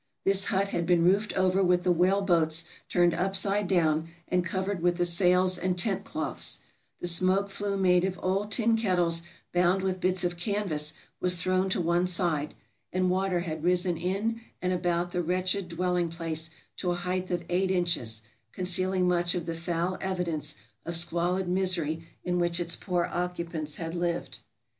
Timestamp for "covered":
4.43-4.81